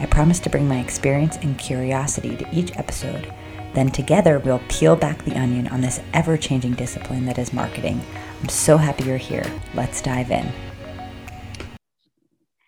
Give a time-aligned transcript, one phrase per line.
[0.00, 3.32] I promise to bring my experience and curiosity to each episode.
[3.74, 8.00] Then together we'll peel back the onion on this ever changing discipline that is marketing.
[8.40, 9.44] I'm so happy you're here.
[9.74, 10.50] Let's dive in.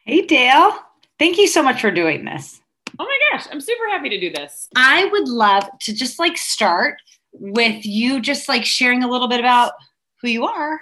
[0.04, 0.72] Hey, Dale.
[1.18, 2.60] Thank you so much for doing this.
[2.98, 4.68] Oh my gosh, I'm super happy to do this.
[4.74, 7.00] I would love to just like start
[7.32, 9.74] with you just like sharing a little bit about
[10.20, 10.80] who you are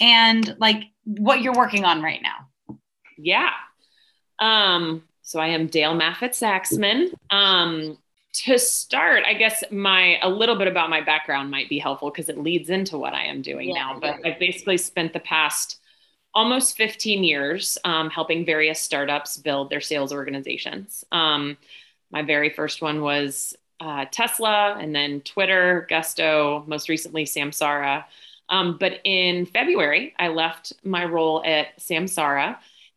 [0.00, 2.76] and like what you're working on right now.
[3.16, 3.50] Yeah.
[4.38, 7.12] Um, so I am Dale Maffett Saxman.
[7.28, 7.98] Um,
[8.32, 12.30] to start, I guess my a little bit about my background might be helpful because
[12.30, 13.98] it leads into what I am doing yeah, now.
[14.00, 15.80] But I've basically spent the past
[16.32, 21.04] almost 15 years um, helping various startups build their sales organizations.
[21.12, 21.58] Um,
[22.10, 28.04] my very first one was uh, Tesla, and then Twitter, Gusto, most recently Samsara.
[28.48, 32.56] Um, but in February, I left my role at Samsara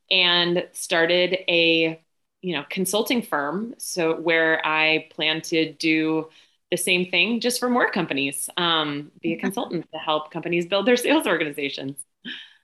[0.09, 1.99] and started a
[2.41, 6.27] you know consulting firm so where i plan to do
[6.71, 10.85] the same thing just for more companies um, be a consultant to help companies build
[10.87, 11.97] their sales organizations.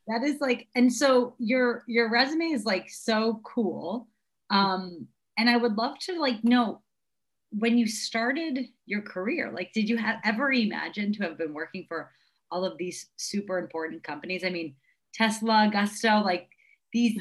[0.08, 4.08] That is like and so your your resume is like so cool
[4.50, 6.82] um, and i would love to like know
[7.52, 11.86] when you started your career like did you have ever imagine to have been working
[11.90, 12.10] for
[12.50, 14.46] all of these super important companies?
[14.46, 14.76] I mean
[15.14, 16.48] tesla gusto like
[16.94, 17.20] these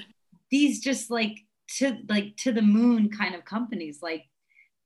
[0.50, 1.45] these just like
[1.78, 4.24] to like to the moon kind of companies like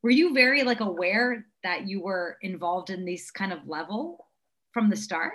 [0.03, 4.27] were you very like aware that you were involved in this kind of level
[4.73, 5.35] from the start?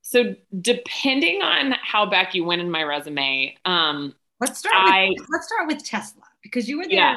[0.00, 5.28] So depending on how back you went in my resume um let's start I, with,
[5.30, 7.16] let's start with tesla because you were there yeah.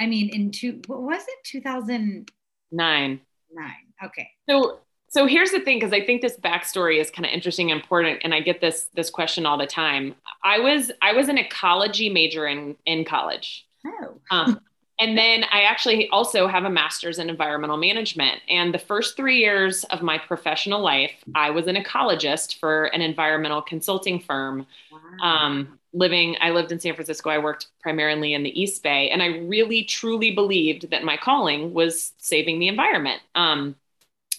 [0.00, 1.44] i mean in two what was it?
[1.44, 3.20] 2009
[3.56, 3.74] nine.
[4.04, 4.28] Okay.
[4.48, 7.80] So so here's the thing, because I think this backstory is kind of interesting and
[7.80, 10.14] important, and I get this this question all the time.
[10.44, 13.66] I was I was an ecology major in in college.
[13.86, 14.18] Oh.
[14.30, 14.60] Um,
[14.98, 18.40] and then I actually also have a master's in environmental management.
[18.48, 23.02] And the first three years of my professional life, I was an ecologist for an
[23.02, 24.66] environmental consulting firm.
[24.90, 24.98] Wow.
[25.22, 27.30] Um, living, I lived in San Francisco.
[27.30, 31.74] I worked primarily in the East Bay, and I really truly believed that my calling
[31.74, 33.20] was saving the environment.
[33.34, 33.76] Um,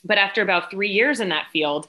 [0.08, 1.88] but after about three years in that field,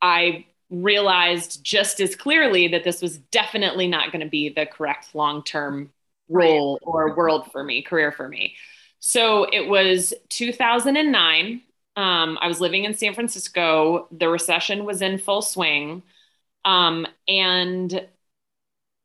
[0.00, 5.14] I realized just as clearly that this was definitely not going to be the correct
[5.14, 5.90] long term
[6.28, 8.56] role or world for me, career for me.
[9.00, 11.62] So it was 2009.
[11.96, 14.08] Um, I was living in San Francisco.
[14.10, 16.02] The recession was in full swing.
[16.64, 18.08] Um, and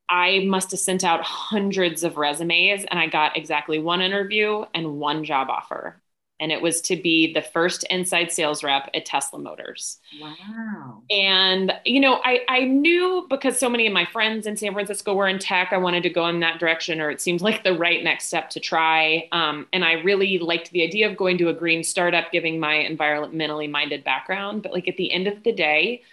[0.09, 4.99] I must have sent out hundreds of resumes and I got exactly one interview and
[4.99, 6.01] one job offer
[6.39, 9.99] and it was to be the first inside sales rep at Tesla Motors.
[10.21, 11.03] Wow.
[11.09, 15.13] And, you know, I, I knew because so many of my friends in San Francisco
[15.13, 17.73] were in tech, I wanted to go in that direction, or it seemed like the
[17.73, 19.27] right next step to try.
[19.31, 22.87] Um, and I really liked the idea of going to a green startup, giving my
[22.89, 24.63] environmentally minded background.
[24.63, 26.03] But, like, at the end of the day,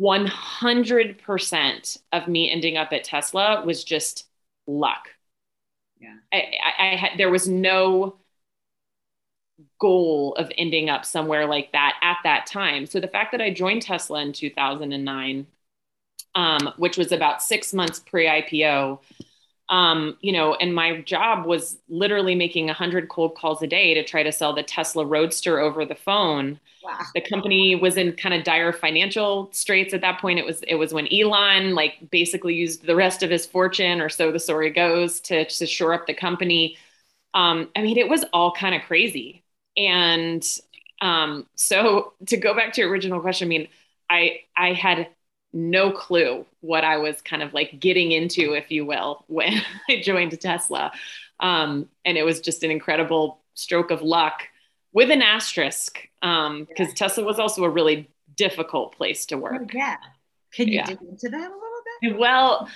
[0.00, 4.26] 100% of me ending up at Tesla was just
[4.66, 5.08] luck.
[6.00, 6.16] Yeah.
[6.32, 8.16] I, I, I had, there was no,
[9.78, 12.86] goal of ending up somewhere like that at that time.
[12.86, 15.46] So the fact that I joined Tesla in 2009,
[16.34, 19.00] um, which was about six months pre IPO,
[19.68, 24.04] um, you know, and my job was literally making 100 cold calls a day to
[24.04, 26.60] try to sell the Tesla Roadster over the phone.
[26.84, 27.00] Wow.
[27.14, 30.38] The company was in kind of dire financial straits at that point.
[30.38, 34.08] It was it was when Elon like basically used the rest of his fortune, or
[34.08, 36.76] so the story goes, to to shore up the company.
[37.34, 39.42] Um, I mean, it was all kind of crazy.
[39.76, 40.46] And
[41.00, 43.68] um, so to go back to your original question, I mean,
[44.08, 45.08] I I had
[45.52, 49.54] no clue what I was kind of like getting into, if you will, when
[49.88, 50.92] I joined Tesla.
[51.40, 54.42] Um, and it was just an incredible stroke of luck
[54.92, 56.86] with an asterisk, because um, yeah.
[56.94, 59.60] Tesla was also a really difficult place to work.
[59.60, 59.96] Oh, yeah.
[60.52, 60.86] Can you yeah.
[60.86, 61.60] dig into that a little
[62.00, 62.18] bit?
[62.18, 62.68] Well,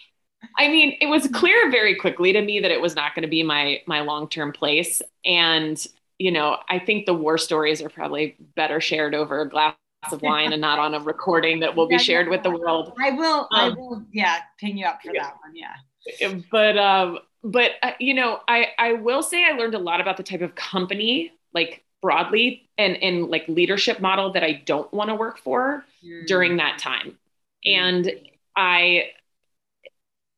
[0.58, 3.28] I mean, it was clear very quickly to me that it was not going to
[3.28, 5.84] be my my long term place, and
[6.22, 9.74] you know, I think the war stories are probably better shared over a glass
[10.12, 12.92] of wine and not on a recording that will be shared with the world.
[13.02, 15.24] I will, um, I will, yeah, ping you up for yeah.
[15.24, 15.54] that one.
[15.56, 16.40] Yeah.
[16.52, 20.16] But, um, but uh, you know, I I will say I learned a lot about
[20.16, 25.10] the type of company, like broadly, and and like leadership model that I don't want
[25.10, 26.26] to work for mm.
[26.26, 27.18] during that time,
[27.66, 27.76] mm.
[27.76, 28.12] and
[28.54, 29.10] I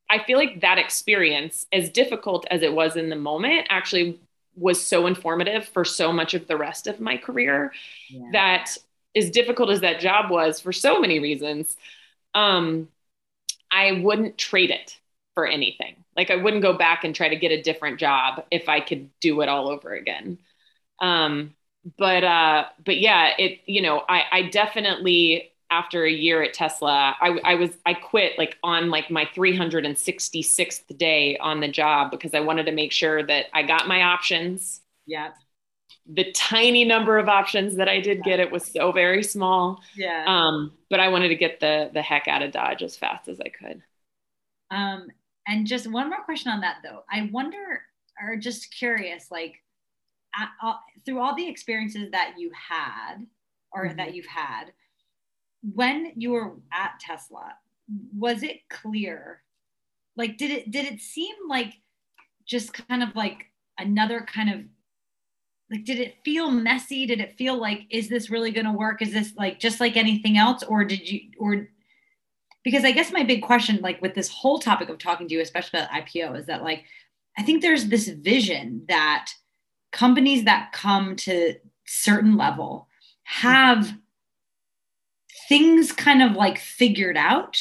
[0.08, 4.18] I feel like that experience, as difficult as it was in the moment, actually
[4.56, 7.72] was so informative for so much of the rest of my career
[8.08, 8.28] yeah.
[8.32, 8.76] that
[9.16, 11.76] as difficult as that job was for so many reasons,
[12.34, 12.88] um,
[13.70, 14.98] I wouldn't trade it
[15.34, 15.96] for anything.
[16.16, 19.10] Like I wouldn't go back and try to get a different job if I could
[19.20, 20.38] do it all over again.
[21.00, 21.54] Um,
[21.98, 27.16] but uh, but yeah, it you know I I definitely after a year at Tesla,
[27.20, 32.32] I, I was I quit like on like my 366th day on the job because
[32.32, 34.82] I wanted to make sure that I got my options.
[35.06, 35.30] Yeah.
[36.06, 39.82] The tiny number of options that I did get, it was so very small.
[39.96, 40.24] Yeah.
[40.26, 43.40] Um, but I wanted to get the the heck out of Dodge as fast as
[43.40, 43.82] I could.
[44.70, 45.08] Um,
[45.46, 47.02] and just one more question on that though.
[47.10, 47.82] I wonder,
[48.22, 49.60] or just curious, like
[50.38, 50.74] uh,
[51.04, 53.26] through all the experiences that you had
[53.72, 53.96] or mm-hmm.
[53.96, 54.72] that you've had,
[55.72, 57.54] when you were at Tesla,
[58.16, 59.42] was it clear?
[60.16, 61.74] Like, did it did it seem like
[62.46, 63.46] just kind of like
[63.78, 64.60] another kind of
[65.70, 67.06] like did it feel messy?
[67.06, 69.02] Did it feel like is this really going to work?
[69.02, 70.62] Is this like just like anything else?
[70.62, 71.68] Or did you or
[72.64, 75.40] because i guess my big question like with this whole topic of talking to you
[75.40, 76.84] especially about ipo is that like
[77.38, 79.30] i think there's this vision that
[79.92, 81.54] companies that come to
[81.86, 82.88] certain level
[83.22, 83.94] have
[85.48, 87.54] things kind of like figured out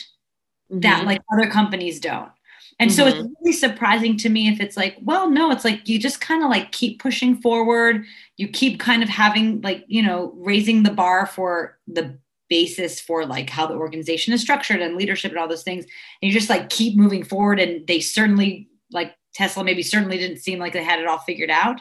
[0.71, 0.79] mm-hmm.
[0.81, 2.31] that like other companies don't.
[2.79, 2.97] And mm-hmm.
[2.97, 3.33] so it's mm-hmm.
[3.41, 6.49] really surprising to me if it's like, well, no, it's like you just kind of
[6.49, 8.03] like keep pushing forward.
[8.37, 12.17] You keep kind of having like, you know, raising the bar for the
[12.49, 15.85] basis for like how the organization is structured and leadership and all those things.
[16.21, 17.59] And you just like keep moving forward.
[17.59, 21.49] And they certainly, like Tesla, maybe certainly didn't seem like they had it all figured
[21.49, 21.79] out.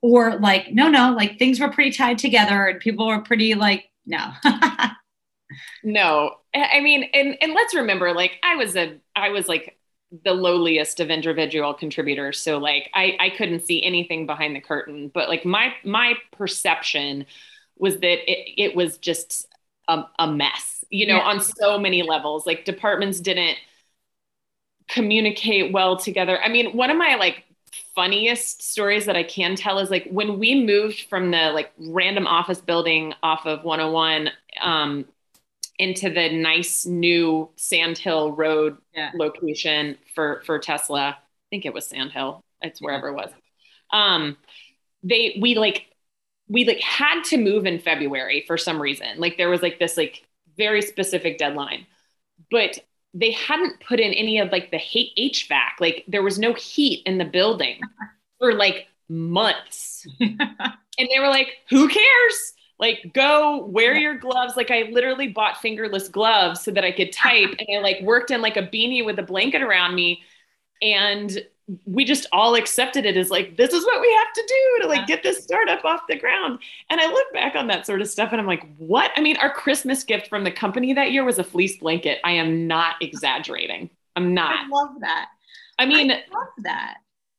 [0.00, 3.84] Or like, no, no, like things were pretty tied together and people were pretty like,
[4.04, 4.32] no.
[5.82, 6.36] no.
[6.54, 9.78] I mean and and let's remember like i was a i was like
[10.24, 12.38] the lowliest of individual contributors.
[12.40, 15.10] So like i i couldn't see anything behind the curtain.
[15.12, 17.26] But like my my perception
[17.76, 19.48] was that it, it was just
[19.88, 21.22] a, a mess you know yeah.
[21.22, 22.46] on so many levels.
[22.46, 23.56] Like departments didn't
[24.88, 26.40] communicate well together.
[26.40, 27.44] I mean one of my like
[27.94, 32.26] funniest stories that I can tell is like when we moved from the like random
[32.26, 35.06] office building off of 101 um,
[35.82, 39.10] into the nice new Sandhill Road yeah.
[39.16, 41.08] location for for Tesla.
[41.08, 41.16] I
[41.50, 42.44] think it was Sandhill.
[42.60, 43.30] It's wherever it was.
[43.92, 44.36] Um,
[45.02, 45.86] they we like
[46.48, 49.18] we like had to move in February for some reason.
[49.18, 50.24] Like there was like this like
[50.56, 51.84] very specific deadline,
[52.48, 52.78] but
[53.12, 55.80] they hadn't put in any of like the hate HVAC.
[55.80, 57.80] Like there was no heat in the building
[58.38, 60.38] for like months, and
[60.96, 62.52] they were like, "Who cares?"
[62.82, 64.54] Like go wear your gloves.
[64.58, 68.30] Like i literally bought fingerless gloves so that i could type and i like worked
[68.30, 70.22] in like a beanie with a blanket around me
[70.82, 71.42] and
[71.86, 74.88] we just all accepted it as like this is what we have to do to
[74.88, 76.58] like get this startup off the ground.
[76.90, 79.12] And i look back on that sort of stuff and i'm like what?
[79.16, 82.18] I mean our christmas gift from the company that year was a fleece blanket.
[82.24, 83.90] I am not exaggerating.
[84.16, 84.66] I'm not.
[84.66, 85.28] I love that.
[85.78, 86.96] I mean I love that.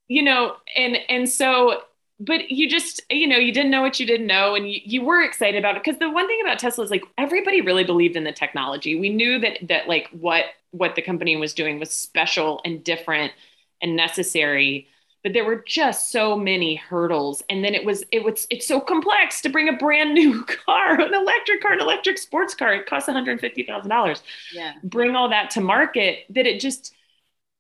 [0.08, 1.82] you know and and so
[2.20, 5.04] but you just you know you didn't know what you didn't know and you, you
[5.04, 5.84] were excited about it.
[5.84, 9.00] Because the one thing about tesla is like everybody really believed in the technology.
[9.00, 13.34] We knew that that like what what the company was doing was special and different
[13.82, 14.88] and necessary
[15.24, 17.42] but there were just so many hurdles.
[17.50, 21.00] And then it was it was it's so complex to bring a brand new car
[21.00, 22.74] an electric car an electric sports car.
[22.74, 24.22] It costs $150000
[24.54, 24.74] yeah.
[24.84, 26.94] Bring all that to market that it just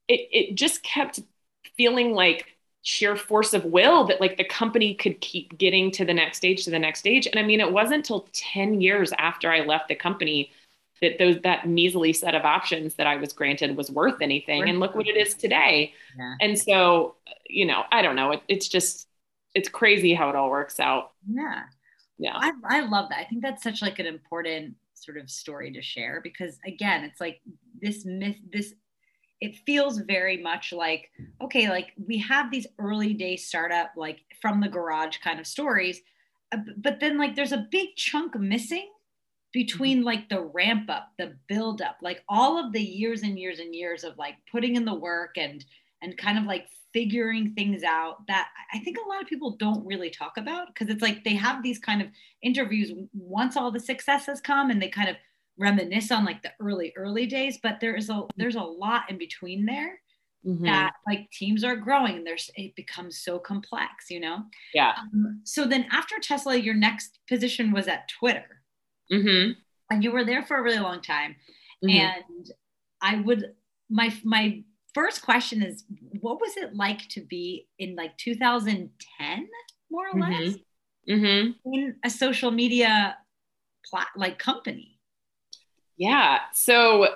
[0.09, 1.21] it, it just kept
[1.77, 2.47] feeling like
[2.83, 6.65] sheer force of will that like the company could keep getting to the next stage
[6.65, 7.25] to the next stage.
[7.25, 10.51] And i mean it wasn't until 10 years after i left the company
[11.01, 14.59] that those that measly set of options that i was granted was worth anything.
[14.59, 15.93] Worth and look what it is today.
[16.17, 16.35] Yeah.
[16.41, 17.15] and so
[17.47, 18.31] you know i don't know.
[18.31, 19.07] It, it's just
[19.55, 21.11] it's crazy how it all works out.
[21.31, 21.63] Yeah.
[22.17, 22.35] Yeah.
[22.35, 23.19] I, I love that.
[23.19, 27.19] I think that's such like an important sort of story to share because again it's
[27.19, 27.41] like
[27.81, 28.73] this myth this
[29.43, 34.61] it feels very much like okay like we have these early day startup like from
[34.61, 35.99] the garage kind of stories
[36.53, 38.89] uh, but then like there's a big chunk missing
[39.51, 40.05] between mm-hmm.
[40.05, 43.75] like the ramp up the build up like all of the years and years and
[43.75, 45.65] years of like putting in the work and
[46.01, 49.85] and kind of like figuring things out that i think a lot of people don't
[49.85, 52.07] really talk about because it's like they have these kind of
[52.41, 55.17] interviews once all the successes come and they kind of
[55.57, 59.17] reminisce on like the early early days but there is a there's a lot in
[59.17, 59.99] between there
[60.45, 60.65] mm-hmm.
[60.65, 64.43] that like teams are growing and there's it becomes so complex, you know?
[64.73, 64.93] Yeah.
[64.97, 68.61] Um, so then after Tesla, your next position was at Twitter.
[69.11, 69.51] Mm-hmm.
[69.89, 71.35] And you were there for a really long time.
[71.83, 71.89] Mm-hmm.
[71.89, 72.51] And
[73.01, 73.53] I would
[73.89, 75.83] my my first question is
[76.21, 79.47] what was it like to be in like 2010
[79.91, 80.43] more or mm-hmm.
[80.43, 80.55] less
[81.09, 81.73] mm-hmm.
[81.73, 83.17] in a social media
[83.85, 84.99] plat like company
[85.97, 87.07] yeah so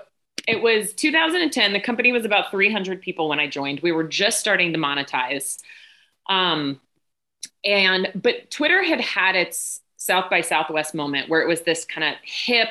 [0.47, 4.39] it was 2010 the company was about 300 people when i joined we were just
[4.39, 5.57] starting to monetize
[6.29, 6.79] um,
[7.63, 12.03] and but twitter had had its south by southwest moment where it was this kind
[12.07, 12.69] of hip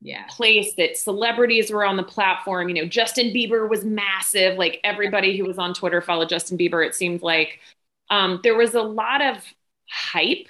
[0.00, 0.24] yeah.
[0.28, 2.68] place that celebrities were on the platform.
[2.68, 4.56] You know, Justin Bieber was massive.
[4.56, 6.84] Like everybody who was on Twitter followed Justin Bieber.
[6.86, 7.60] It seemed like
[8.08, 9.44] um, there was a lot of
[9.88, 10.48] hype,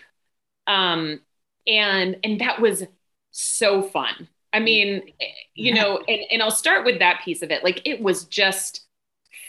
[0.66, 1.20] um,
[1.66, 2.84] and and that was
[3.32, 4.28] so fun.
[4.52, 7.64] I mean, eh, you know, and, and I'll start with that piece of it.
[7.64, 8.86] Like it was just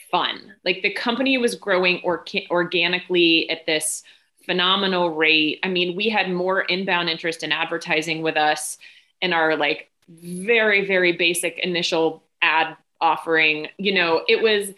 [0.10, 0.54] fun.
[0.66, 4.04] Like the company was growing or- organically at this
[4.46, 5.60] phenomenal rate.
[5.64, 8.78] I mean, we had more inbound interest in advertising with us
[9.22, 14.70] in our like very very basic initial ad offering you know it was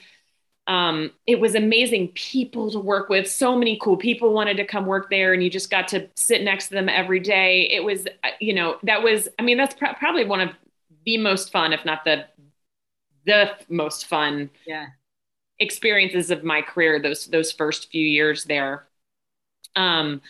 [0.67, 3.29] um, it was amazing people to work with.
[3.29, 6.43] So many cool people wanted to come work there and you just got to sit
[6.43, 7.69] next to them every day.
[7.69, 10.49] It was uh, you know that was i mean that's pr- probably one of
[11.05, 12.25] the most fun if not the
[13.25, 14.87] the most fun yeah.
[15.59, 18.87] experiences of my career those those first few years there.
[19.75, 20.21] Um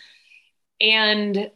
[0.80, 1.50] and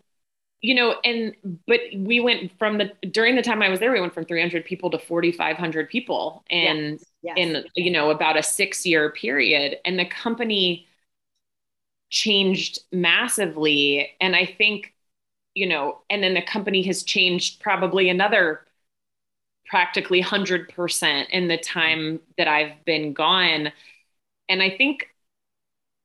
[0.60, 1.34] you know and
[1.66, 4.64] but we went from the during the time i was there we went from 300
[4.64, 7.04] people to 4500 people and yes.
[7.22, 7.34] Yes.
[7.36, 10.86] in you know about a six year period and the company
[12.10, 14.94] changed massively and i think
[15.54, 18.62] you know and then the company has changed probably another
[19.66, 23.70] practically 100% in the time that i've been gone
[24.48, 25.08] and i think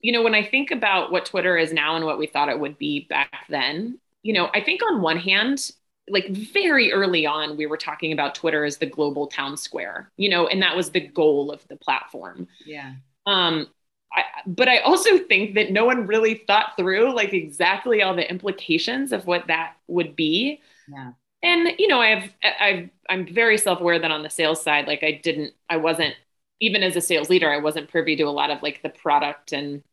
[0.02, 2.60] you know when i think about what twitter is now and what we thought it
[2.60, 5.72] would be back then you know, I think on one hand,
[6.10, 10.30] like very early on, we were talking about Twitter as the global town square, you
[10.30, 12.48] know, and that was the goal of the platform.
[12.65, 12.94] Yeah.
[13.25, 13.68] Um,
[14.12, 18.30] I, but I also think that no one really thought through like exactly all the
[18.30, 20.62] implications of what that would be.
[20.88, 21.12] Yeah.
[21.42, 25.20] And you know, I've I've I'm very self-aware that on the sales side, like I
[25.24, 26.15] didn't, I wasn't
[26.60, 29.51] even as a sales leader, I wasn't privy to a lot of like the product
[29.51, 29.84] and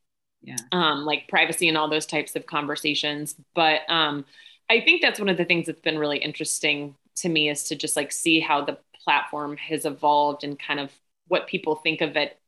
[0.42, 0.56] yeah.
[0.72, 3.34] Um, like privacy and all those types of conversations.
[3.54, 4.24] But um,
[4.70, 7.76] i think that's one of the things that's been really interesting to me is to
[7.76, 10.90] just like see how the platform has evolved and kind of
[11.28, 12.38] what people think of it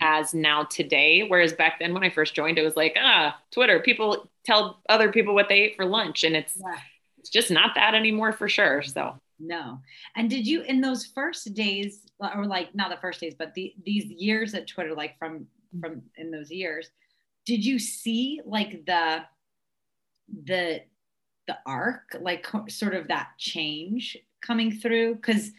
[0.00, 1.26] as now today.
[1.26, 5.12] Whereas back then when i first joined it was like ah twitter people tell other
[5.12, 6.78] people what they ate for lunch and it's yeah.
[7.18, 9.18] it's just not that anymore for sure so.
[9.38, 9.80] No.
[10.16, 13.74] And did you in those first days or like not the first days but the,
[13.84, 15.46] these years at twitter like from
[15.78, 16.90] from in those years
[17.46, 19.22] did you see like the
[20.44, 20.82] the
[21.46, 25.14] the arc like sort of that change coming through?
[25.14, 25.50] Because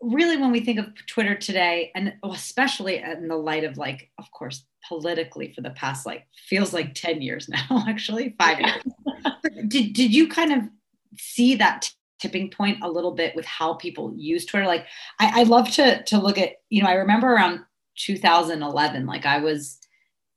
[0.00, 4.30] really when we think of twitter today and especially in the light of like of
[4.32, 8.82] course politically for the past like feels like 10 years now actually five years.
[9.68, 10.68] Did, did you kind of
[11.16, 14.66] see that tipping point a little bit with how people use twitter?
[14.66, 14.86] Like
[15.18, 17.60] I, I love to to look at you know i remember around
[17.96, 19.78] 2011 like i was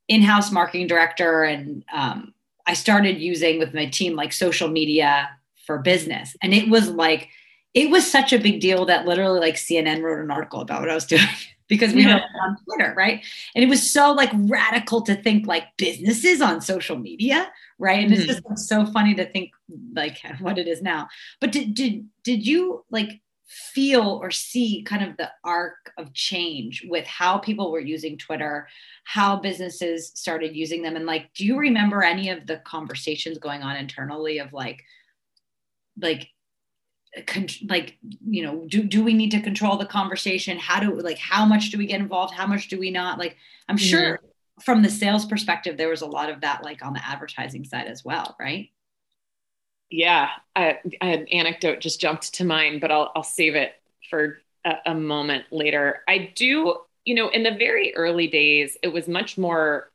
[0.08, 2.32] in-house marketing director and um,
[2.66, 5.28] i started using with my team like social media
[5.66, 7.28] for business and it was like
[7.74, 10.90] it was such a big deal that literally like cnn wrote an article about what
[10.90, 11.22] i was doing
[11.68, 12.16] because we yeah.
[12.16, 13.24] were on twitter right
[13.54, 18.12] and it was so like radical to think like businesses on social media right and
[18.12, 18.30] mm-hmm.
[18.30, 19.50] it's just so funny to think
[19.94, 21.08] like what it is now
[21.40, 26.84] but did did did you like feel or see kind of the arc of change
[26.86, 28.68] with how people were using Twitter,
[29.04, 30.96] how businesses started using them.
[30.96, 34.84] And like, do you remember any of the conversations going on internally of like,
[35.98, 36.28] like,
[37.26, 40.58] con- like, you know, do, do we need to control the conversation?
[40.58, 42.34] How do like, how much do we get involved?
[42.34, 43.18] How much do we not?
[43.18, 43.36] Like,
[43.66, 44.60] I'm sure mm-hmm.
[44.60, 47.86] from the sales perspective, there was a lot of that, like on the advertising side
[47.86, 48.68] as well, right?
[49.90, 53.74] Yeah, I, I, an anecdote just jumped to mind, but I'll, I'll save it
[54.10, 56.02] for a, a moment later.
[56.06, 59.90] I do, you know, in the very early days, it was much more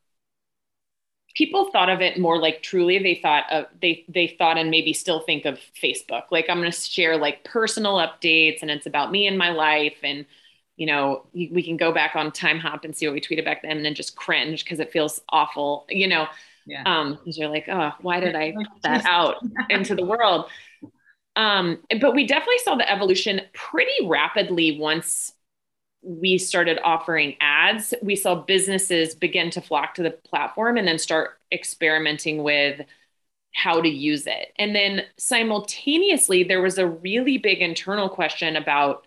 [1.34, 4.92] people thought of it more like truly they thought of they they thought and maybe
[4.92, 9.10] still think of facebook like i'm going to share like personal updates and it's about
[9.10, 10.24] me and my life and
[10.76, 13.76] you know we can go back on Timehop and see what we tweeted back then
[13.76, 16.26] and then just cringe because it feels awful you know
[16.66, 16.82] yeah.
[16.86, 19.36] Um, because you're like, oh, why did I put that out
[19.70, 20.46] into the world?
[21.36, 25.32] Um, but we definitely saw the evolution pretty rapidly once
[26.02, 30.98] we started offering ads, we saw businesses begin to flock to the platform and then
[30.98, 32.82] start experimenting with
[33.54, 34.52] how to use it.
[34.58, 39.03] And then simultaneously, there was a really big internal question about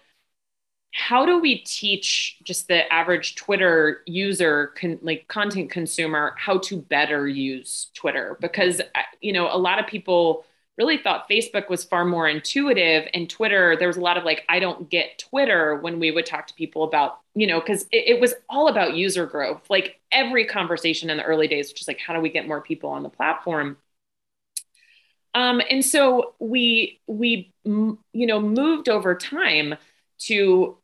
[0.91, 6.81] how do we teach just the average Twitter user, con- like content consumer, how to
[6.81, 8.37] better use Twitter?
[8.41, 10.45] Because, uh, you know, a lot of people
[10.77, 14.43] really thought Facebook was far more intuitive and Twitter, there was a lot of like,
[14.47, 18.07] I don't get Twitter when we would talk to people about, you know, because it,
[18.07, 19.67] it, was all about user growth.
[19.69, 22.61] Like every conversation in the early days, which is like, how do we get more
[22.61, 23.77] people on the platform?
[25.33, 29.75] Um, and so we, we, you know, moved over time
[30.19, 30.77] to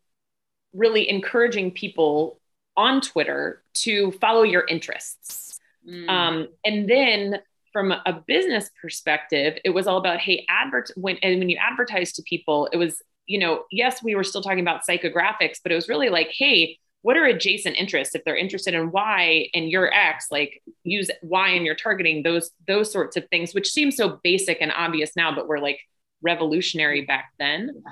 [0.74, 2.40] really encouraging people
[2.76, 5.60] on Twitter to follow your interests.
[5.88, 6.10] Mm.
[6.10, 7.40] Um, and then
[7.72, 12.14] from a business perspective, it was all about, hey, advert when and when you advertise
[12.14, 15.76] to people, it was, you know, yes, we were still talking about psychographics, but it
[15.76, 18.16] was really like, hey, what are adjacent interests?
[18.16, 22.52] If they're interested in Y and your X, like use Y in your targeting, those
[22.68, 25.80] those sorts of things, which seem so basic and obvious now, but were like
[26.22, 27.84] revolutionary back then.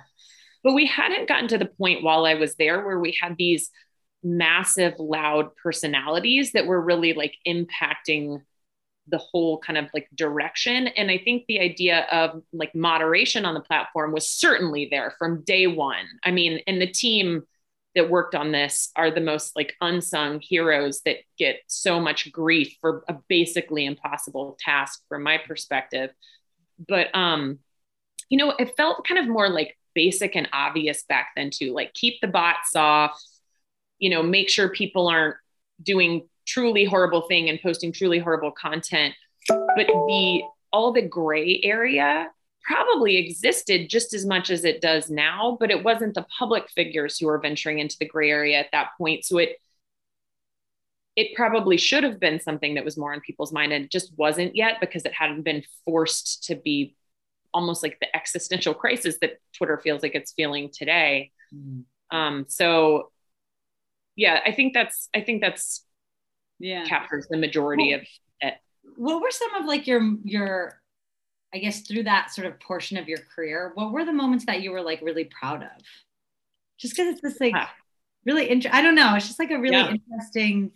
[0.64, 3.70] But we hadn't gotten to the point while I was there where we had these
[4.24, 8.42] massive, loud personalities that were really like impacting
[9.08, 10.88] the whole kind of like direction.
[10.88, 15.44] And I think the idea of like moderation on the platform was certainly there from
[15.44, 16.06] day one.
[16.24, 17.44] I mean, and the team
[17.96, 22.78] that worked on this are the most like unsung heroes that get so much grief
[22.80, 26.12] for a basically impossible task from my perspective.
[26.88, 27.60] But um,
[28.30, 31.74] you know, it felt kind of more like basic and obvious back then too.
[31.74, 33.22] Like keep the bots off,
[34.00, 35.36] you know, make sure people aren't
[35.82, 39.14] doing truly horrible thing and posting truly horrible content
[39.48, 42.30] but the all the gray area
[42.64, 47.18] probably existed just as much as it does now but it wasn't the public figures
[47.18, 49.58] who were venturing into the gray area at that point so it
[51.18, 54.56] it probably should have been something that was more on people's mind and just wasn't
[54.56, 56.96] yet because it hadn't been forced to be
[57.54, 61.84] almost like the existential crisis that twitter feels like it's feeling today mm.
[62.12, 63.12] um, so
[64.16, 65.86] yeah i think that's i think that's
[66.62, 66.86] yeah.
[66.86, 68.08] captures the majority well, of
[68.42, 68.54] it.
[68.96, 70.80] What were some of like your your
[71.54, 74.62] I guess through that sort of portion of your career, what were the moments that
[74.62, 75.84] you were like really proud of?
[76.80, 77.54] Just because it's this like
[78.26, 78.78] really interesting.
[78.78, 79.16] I don't know.
[79.16, 79.92] It's just like a really yeah.
[79.92, 80.72] interesting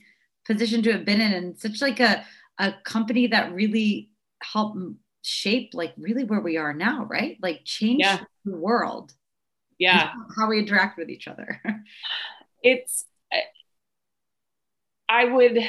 [0.45, 2.25] position to have been in, and such like a
[2.59, 4.09] a company that really
[4.41, 4.77] helped
[5.25, 7.37] shape like really where we are now, right?
[7.41, 8.19] Like change yeah.
[8.45, 9.13] the world.
[9.77, 11.61] Yeah, how we interact with each other.
[12.63, 13.05] it's
[15.09, 15.59] I would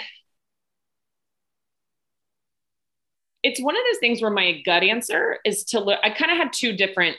[3.43, 6.39] it's one of those things where my gut answer is to look I kind of
[6.39, 7.17] had two different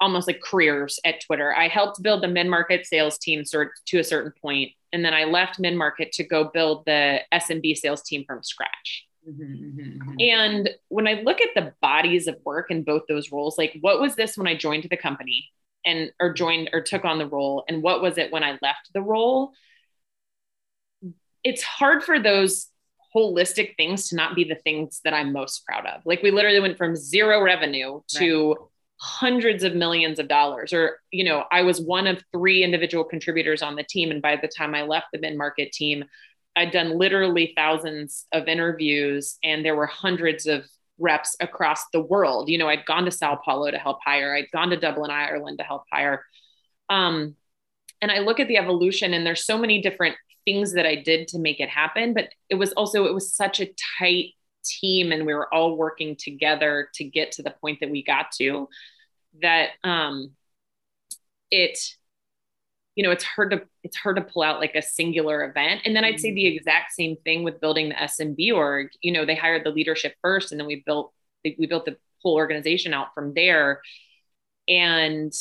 [0.00, 1.54] almost like careers at Twitter.
[1.56, 5.24] I helped build the mid-market sales team sort to a certain point and then I
[5.24, 9.06] left mid-market to go build the SMB sales team from scratch.
[9.28, 10.14] Mm-hmm, mm-hmm, mm-hmm.
[10.20, 14.00] And when I look at the bodies of work in both those roles, like what
[14.00, 15.48] was this when I joined the company
[15.84, 18.92] and or joined or took on the role and what was it when I left
[18.94, 19.52] the role?
[21.46, 22.66] it's hard for those
[23.14, 26.02] holistic things to not be the things that I'm most proud of.
[26.04, 28.58] Like we literally went from zero revenue to right.
[29.00, 33.62] hundreds of millions of dollars or you know, I was one of three individual contributors
[33.62, 36.04] on the team and by the time I left the mid-market team,
[36.56, 40.64] I'd done literally thousands of interviews and there were hundreds of
[40.98, 42.48] reps across the world.
[42.48, 45.58] You know, I'd gone to Sao Paulo to help hire, I'd gone to Dublin, Ireland
[45.58, 46.24] to help hire.
[46.88, 47.36] Um,
[48.00, 51.28] and I look at the evolution and there's so many different things that I did
[51.28, 54.30] to make it happen, but it was also it was such a tight
[54.64, 58.32] team and we were all working together to get to the point that we got
[58.32, 58.68] to
[59.42, 60.30] that um
[61.50, 61.78] it
[62.96, 65.82] you know it's hard to it's hard to pull out like a singular event.
[65.84, 66.36] And then i'd say mm-hmm.
[66.36, 68.88] the exact same thing with building the smb org.
[69.00, 71.12] You know they hired the leadership first and then we built
[71.44, 73.80] we built the whole organization out from there.
[74.68, 75.32] And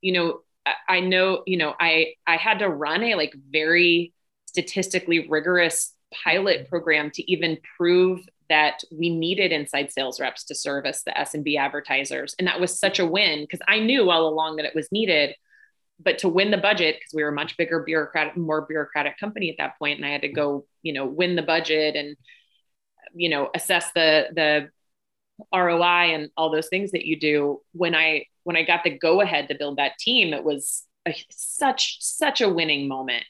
[0.00, 0.40] you know
[0.88, 4.12] I know, you know, I I had to run a like very
[4.46, 6.68] statistically rigorous pilot mm-hmm.
[6.68, 12.34] program to even prove that we needed inside sales reps to service the SMB advertisers.
[12.38, 15.34] And that was such a win because I knew all along that it was needed.
[16.04, 19.50] But to win the budget, because we were a much bigger bureaucratic, more bureaucratic company
[19.50, 22.16] at that point, and I had to go, you know, win the budget and,
[23.14, 24.68] you know, assess the the
[25.52, 27.60] ROI and all those things that you do.
[27.72, 31.14] When I when I got the go ahead to build that team, it was a,
[31.30, 33.24] such such a winning moment.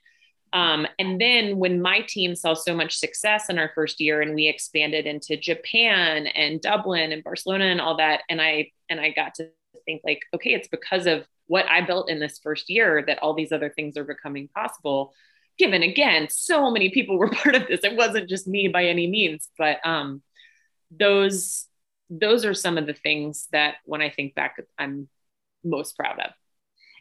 [0.52, 4.34] Um, and then when my team saw so much success in our first year, and
[4.34, 9.10] we expanded into Japan and Dublin and Barcelona and all that, and I and I
[9.10, 9.48] got to
[9.84, 13.34] think like, okay, it's because of what I built in this first year that all
[13.34, 15.12] these other things are becoming possible.
[15.58, 17.84] Given again, so many people were part of this.
[17.84, 20.22] It wasn't just me by any means, but um,
[20.90, 21.66] those
[22.10, 25.08] those are some of the things that when I think back, I'm
[25.64, 26.30] most proud of.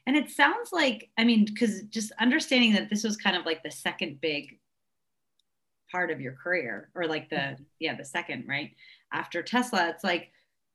[0.05, 3.63] And it sounds like, I mean, because just understanding that this was kind of like
[3.63, 4.59] the second big
[5.91, 8.71] part of your career, or like the, yeah, the second, right?
[9.11, 10.31] After Tesla, it's like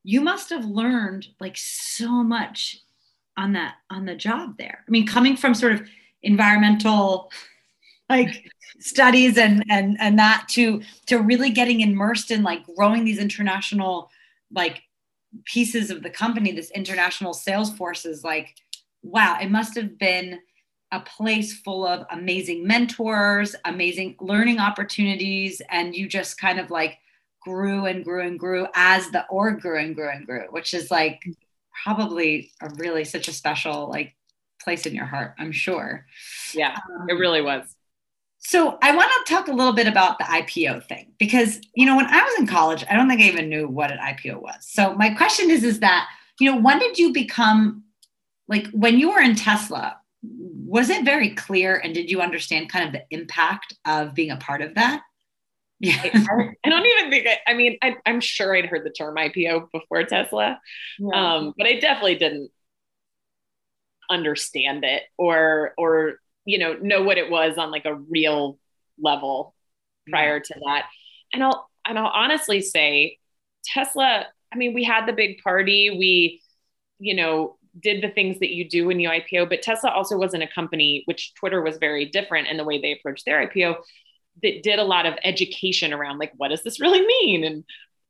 [0.09, 2.79] you must have learned like so much
[3.37, 4.83] on that, on the job there.
[4.88, 5.87] I mean, coming from sort of
[6.23, 7.31] environmental,
[8.09, 13.18] like studies and and and that to to really getting immersed in like growing these
[13.18, 14.11] international
[14.51, 14.81] like
[15.44, 18.55] pieces of the company this international sales force is like
[19.03, 20.38] wow it must have been
[20.92, 26.99] a place full of amazing mentors amazing learning opportunities and you just kind of like
[27.40, 30.90] grew and grew and grew as the org grew and grew and grew which is
[30.90, 31.22] like
[31.85, 34.14] probably a really such a special like
[34.62, 36.07] place in your heart i'm sure
[36.53, 37.74] yeah um, it really was
[38.40, 41.96] so I want to talk a little bit about the IPO thing because you know
[41.96, 44.57] when I was in college, I don't think I even knew what an IPO was.
[44.61, 47.85] So my question is is that you know when did you become
[48.46, 52.87] like when you were in Tesla, was it very clear and did you understand kind
[52.87, 55.03] of the impact of being a part of that?
[55.81, 56.01] Yeah.
[56.64, 59.71] I don't even think I, I mean, I, am sure I'd heard the term IPO
[59.73, 60.61] before Tesla,
[60.99, 61.37] yeah.
[61.37, 62.51] um, but I definitely didn't
[64.11, 68.59] understand it or, or you know know what it was on like a real
[68.99, 69.55] level
[70.09, 70.87] prior to that
[71.35, 73.19] and i'll and i'll honestly say
[73.62, 76.41] tesla i mean we had the big party we
[76.99, 80.43] you know did the things that you do when you ipo but tesla also wasn't
[80.43, 83.77] a company which twitter was very different in the way they approached their ipo
[84.42, 87.44] that did a lot of education around like what does this really mean?
[87.44, 87.64] And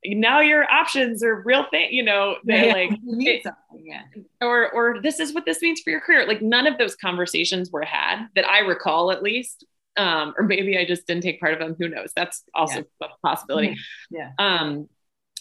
[0.06, 3.44] now your options are real thing you know yeah, like it,
[3.82, 4.02] yeah.
[4.40, 6.26] or or this is what this means for your career.
[6.26, 9.64] Like none of those conversations were had that i recall at least
[9.96, 12.12] um or maybe i just didn't take part of them who knows?
[12.14, 13.08] That's also yeah.
[13.08, 13.76] a possibility.
[14.10, 14.30] Yeah.
[14.38, 14.88] Um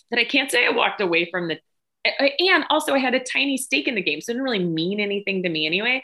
[0.10, 1.60] that i can't say i walked away from the
[2.40, 5.00] and also i had a tiny stake in the game so it didn't really mean
[5.00, 6.04] anything to me anyway.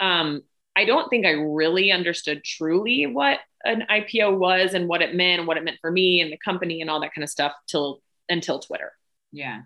[0.00, 0.42] Um
[0.76, 5.40] i don't think i really understood truly what an IPO was and what it meant,
[5.40, 7.52] and what it meant for me and the company and all that kind of stuff
[7.66, 8.92] till until Twitter.
[9.32, 9.62] Yeah.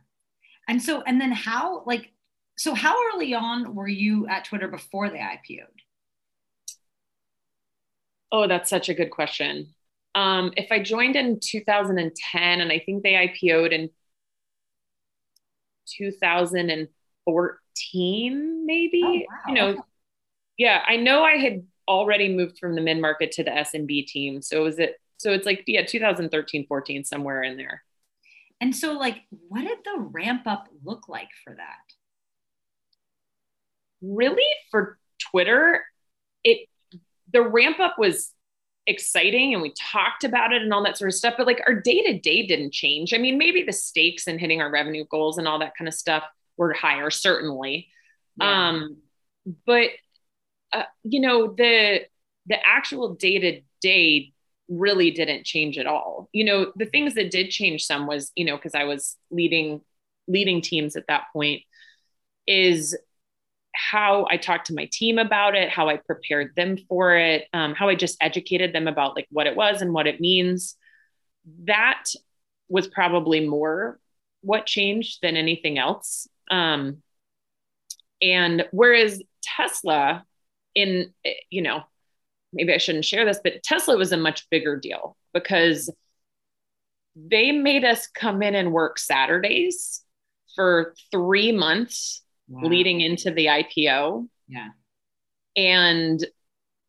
[0.69, 2.13] And so, and then how, like,
[2.57, 5.83] so how early on were you at Twitter before they IPO'd?
[8.33, 9.75] Oh, that's such a good question.
[10.15, 13.91] Um, if I joined in 2010 and I think they IPO'd in
[15.97, 19.25] 2014, maybe, oh, wow.
[19.49, 19.81] you know, okay.
[20.61, 24.43] Yeah, I know I had already moved from the mid market to the SMB team.
[24.43, 27.83] So was it so it's like yeah, 2013, 14, somewhere in there.
[28.61, 31.95] And so like what did the ramp up look like for that?
[34.03, 34.99] Really for
[35.31, 35.83] Twitter,
[36.45, 36.69] it
[37.33, 38.31] the ramp up was
[38.87, 41.75] exciting and we talked about it and all that sort of stuff but like our
[41.75, 45.37] day to day didn't change i mean maybe the stakes and hitting our revenue goals
[45.37, 46.25] and all that kind of stuff
[46.57, 47.89] were higher certainly
[48.39, 48.71] yeah.
[48.71, 48.97] um
[49.67, 49.91] but
[50.73, 52.01] uh, you know the
[52.47, 54.33] the actual day to day
[54.69, 56.29] really didn't change at all.
[56.33, 59.81] You know the things that did change some was you know because i was leading
[60.29, 61.63] leading teams at that point
[62.47, 62.97] is
[63.75, 67.75] how i talked to my team about it how i prepared them for it um,
[67.75, 70.77] how i just educated them about like what it was and what it means.
[71.65, 72.05] That
[72.69, 73.99] was probably more
[74.43, 76.29] what changed than anything else.
[76.51, 77.03] Um,
[78.23, 80.25] and whereas tesla
[80.75, 81.13] in
[81.51, 81.83] you know
[82.53, 85.93] maybe I shouldn't share this, but Tesla was a much bigger deal because
[87.15, 90.03] they made us come in and work Saturdays
[90.55, 92.69] for three months wow.
[92.69, 94.29] leading into the IPO.
[94.49, 94.69] Yeah.
[95.57, 96.25] And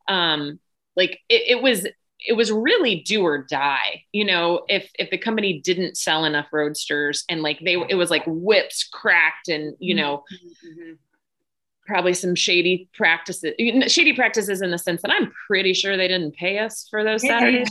[0.07, 0.59] um
[0.95, 1.85] like it, it was
[2.19, 6.47] it was really do or die you know if if the company didn't sell enough
[6.51, 10.03] roadsters and like they it was like whips cracked and you mm-hmm.
[10.03, 10.23] know
[10.65, 10.93] mm-hmm
[11.91, 13.53] probably some shady practices
[13.87, 17.21] shady practices in the sense that i'm pretty sure they didn't pay us for those
[17.21, 17.67] saturdays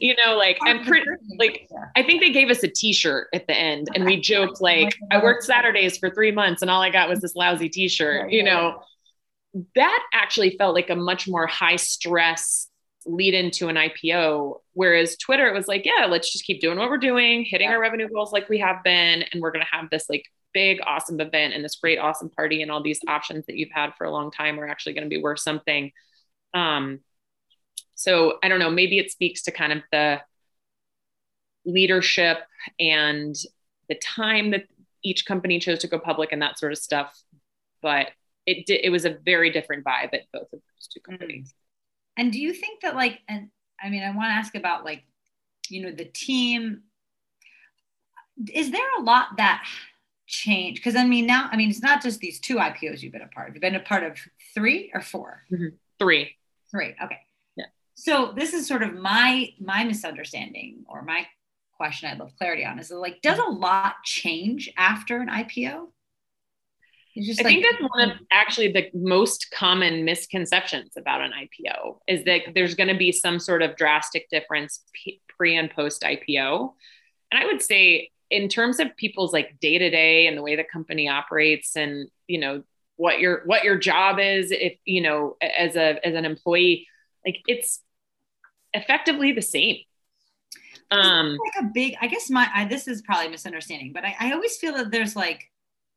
[0.00, 1.06] you know like i'm pretty
[1.38, 4.94] like i think they gave us a t-shirt at the end and we joked like
[5.10, 8.42] i worked saturdays for three months and all i got was this lousy t-shirt you
[8.42, 8.82] know.
[9.74, 12.68] That actually felt like a much more high stress
[13.06, 16.90] lead into an ipo whereas twitter it was like yeah let's just keep doing what
[16.90, 19.88] we're doing hitting our revenue goals like we have been and we're going to have
[19.88, 23.56] this like big, awesome event and this great, awesome party and all these options that
[23.56, 25.92] you've had for a long time are actually going to be worth something.
[26.54, 27.00] Um,
[27.94, 30.20] so I don't know, maybe it speaks to kind of the
[31.64, 32.38] leadership
[32.78, 33.34] and
[33.88, 34.64] the time that
[35.02, 37.20] each company chose to go public and that sort of stuff.
[37.82, 38.08] But
[38.46, 41.54] it did, it was a very different vibe at both of those two companies.
[42.16, 45.04] And do you think that like, and I mean, I want to ask about like,
[45.68, 46.82] you know, the team.
[48.52, 49.66] Is there a lot that
[50.28, 50.80] changed?
[50.80, 53.28] Because I mean, now, I mean, it's not just these two IPOs you've been a
[53.28, 53.54] part of.
[53.54, 54.18] You've been a part of
[54.54, 55.66] three or 4 mm-hmm.
[55.98, 56.36] Three.
[56.70, 56.94] Three.
[57.02, 57.18] Okay.
[57.56, 57.64] Yeah.
[57.94, 61.26] So this is sort of my my misunderstanding or my
[61.76, 65.88] question I'd love clarity on is like, does a lot change after an IPO?
[67.16, 72.24] I like, think that's one of actually the most common misconceptions about an IPO is
[72.24, 74.84] that there's going to be some sort of drastic difference
[75.36, 76.74] pre and post IPO.
[77.32, 80.56] And I would say, in terms of people's like day to day and the way
[80.56, 82.62] the company operates, and you know
[82.96, 86.86] what your what your job is, if you know as a as an employee,
[87.24, 87.80] like it's
[88.74, 89.78] effectively the same.
[90.90, 94.32] Um like a big i guess my I, this is probably misunderstanding but I, I
[94.32, 95.44] always feel that there's like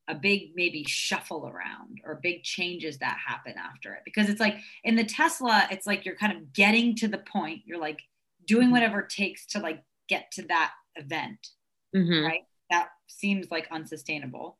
[0.10, 4.02] a big maybe shuffle around or big changes that happen after it.
[4.04, 7.62] Because it's like in the tesla it's like you're kind of getting to the point
[7.66, 8.02] you're like
[8.46, 8.74] doing mm-hmm.
[8.74, 11.48] whatever it takes to like get to that event
[11.96, 12.26] mm-hmm.
[12.26, 14.58] right that seems like unsustainable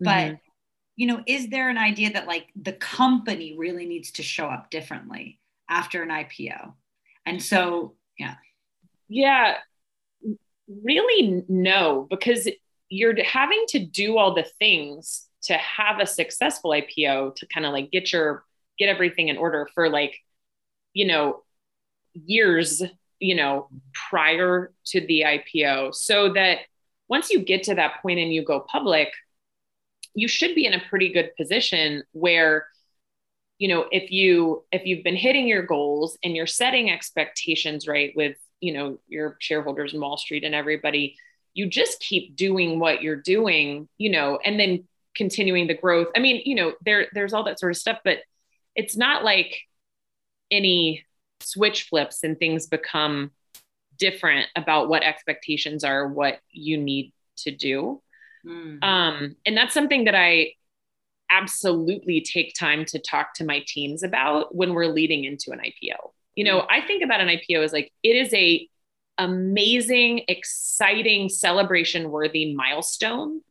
[0.00, 0.34] but mm-hmm.
[0.96, 4.70] you know is there an idea that like the company really needs to show up
[4.70, 6.72] differently after an ipo
[7.26, 8.34] and so yeah
[9.08, 9.56] yeah
[10.82, 12.48] really no, because
[12.88, 17.72] you're having to do all the things to have a successful IPO to kind of
[17.72, 18.44] like get your
[18.78, 20.16] get everything in order for like,
[20.92, 21.42] you know,
[22.14, 22.82] years,
[23.18, 23.68] you know,
[24.10, 25.94] prior to the IPO.
[25.94, 26.58] So that
[27.10, 29.12] once you get to that point and you go public,
[30.14, 32.66] you should be in a pretty good position where
[33.58, 38.12] you know if you if you've been hitting your goals and you're setting expectations right
[38.16, 41.16] with you know your shareholders in wall street and everybody
[41.52, 46.08] you just keep doing what you're doing you know and then continuing the growth.
[46.16, 48.18] I mean you know there there's all that sort of stuff but
[48.74, 49.58] it's not like
[50.50, 51.04] any
[51.40, 53.30] switch flips and things become
[54.00, 58.02] different about what expectations are what you need to do
[58.44, 58.82] mm.
[58.82, 60.52] um, and that's something that i
[61.30, 66.10] absolutely take time to talk to my teams about when we're leading into an ipo
[66.34, 68.68] you know, I think about an IPO as like it is a
[69.18, 73.42] amazing, exciting, celebration worthy milestone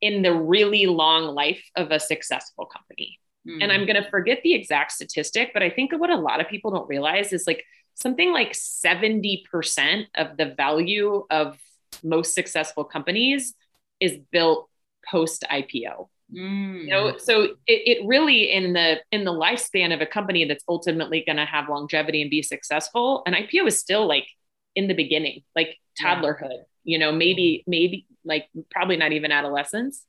[0.00, 3.20] in the really long life of a successful company.
[3.48, 3.62] Mm.
[3.62, 6.48] And I'm going to forget the exact statistic, but I think what a lot of
[6.48, 11.58] people don't realize is like something like 70% of the value of
[12.02, 13.54] most successful companies
[14.00, 14.68] is built
[15.08, 16.08] post IPO.
[16.32, 16.84] Mm.
[16.84, 20.64] You know, so it, it really in the in the lifespan of a company that's
[20.68, 24.26] ultimately going to have longevity and be successful, an IPO is still like
[24.74, 26.50] in the beginning, like toddlerhood.
[26.50, 26.62] Yeah.
[26.84, 30.04] You know, maybe maybe like probably not even adolescence.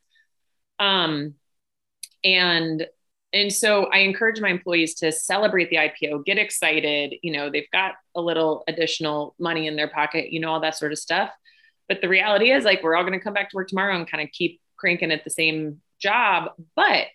[0.80, 1.36] Um,
[2.24, 2.88] and
[3.36, 7.15] and so I encourage my employees to celebrate the IPO, get excited.
[7.21, 10.78] You know, they've got a little additional money in their pocket, you know, all that
[10.78, 11.32] sort of stuff.
[11.89, 14.10] But the reality is, like, we're all going to come back to work tomorrow and
[14.10, 16.52] kind of keep cranking at the same job.
[16.78, 17.08] But,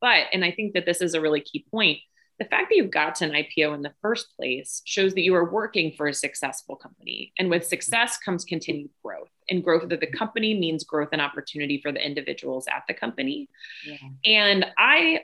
[0.00, 1.98] but, and I think that this is a really key point.
[2.38, 5.34] The fact that you got to an IPO in the first place shows that you
[5.34, 7.32] are working for a successful company.
[7.38, 9.30] And with success comes continued growth.
[9.48, 13.48] And growth of the company means growth and opportunity for the individuals at the company.
[13.86, 13.96] Yeah.
[14.26, 15.20] And I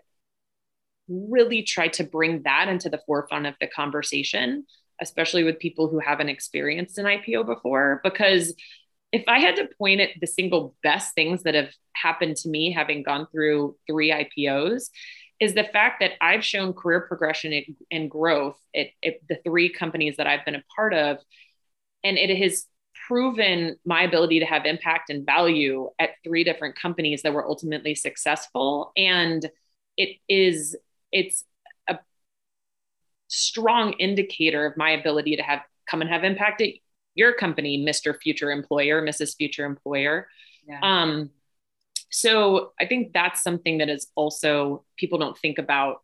[1.09, 4.65] really try to bring that into the forefront of the conversation,
[5.01, 8.55] especially with people who haven't experienced an IPO before, because
[9.13, 12.73] if I had to point at the single best things that have happened to me
[12.73, 14.91] having gone through three IPOs,
[15.41, 20.17] is the fact that I've shown career progression and growth at, at the three companies
[20.17, 21.19] that I've been a part of.
[22.03, 22.67] And it has
[23.07, 27.95] proven my ability to have impact and value at three different companies that were ultimately
[27.95, 28.93] successful.
[28.97, 29.49] And
[29.97, 30.77] it is,
[31.13, 31.45] it's
[31.89, 31.99] a
[33.29, 36.71] strong indicator of my ability to have come and have impact at
[37.15, 38.17] your company, Mr.
[38.19, 39.37] Future Employer, Mrs.
[39.37, 40.29] Future Employer.
[40.67, 40.81] Yeah.
[40.83, 41.31] Um,
[42.11, 46.03] so I think that's something that is also people don't think about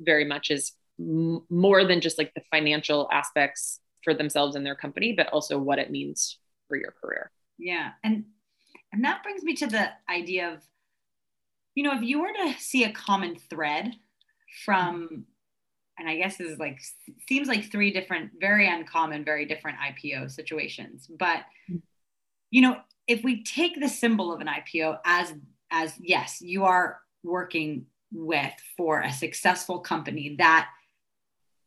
[0.00, 4.74] very much is m- more than just like the financial aspects for themselves and their
[4.74, 7.30] company, but also what it means for your career.
[7.58, 7.90] Yeah.
[8.02, 8.24] And
[8.92, 10.62] and that brings me to the idea of,
[11.74, 13.94] you know, if you were to see a common thread
[14.64, 15.26] from
[15.98, 16.80] and I guess is like
[17.28, 21.08] seems like three different, very uncommon, very different IPO situations.
[21.18, 21.76] But hmm.
[22.50, 25.32] you know, if we take the symbol of an IPO as
[25.70, 30.68] as yes, you are working with for a successful company that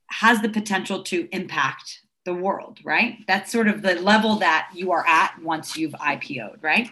[0.07, 3.19] has the potential to impact the world, right?
[3.27, 6.89] That's sort of the level that you are at once you've IPO'd, right?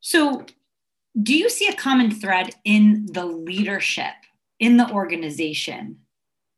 [0.00, 0.46] So,
[1.20, 4.14] do you see a common thread in the leadership
[4.62, 5.98] in the organization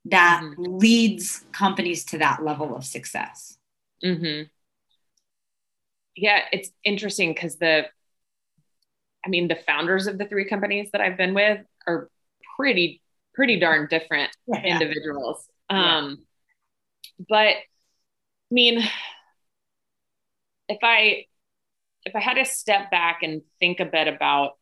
[0.05, 0.77] that mm-hmm.
[0.77, 3.57] leads companies to that level of success?
[4.05, 4.43] Mm-hmm.
[6.15, 7.87] Yeah, it's interesting because the,
[9.25, 12.11] I mean, the founders of the three companies that I've been with are
[12.57, 13.01] pretty,
[13.35, 14.63] pretty darn different yeah.
[14.63, 15.49] individuals.
[15.71, 15.97] Yeah.
[15.97, 16.19] Um,
[17.27, 18.81] but I mean,
[20.69, 21.25] if I
[22.05, 24.59] if I had to step back and think a bit about